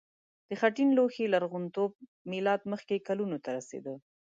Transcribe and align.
د 0.47 0.49
خټین 0.59 0.89
لوښي 0.97 1.25
لرغونتوب 1.33 1.91
میلاد 2.31 2.61
مخکې 2.71 3.05
کلونو 3.07 3.37
ته 3.43 3.49
رسیده. 3.57 3.93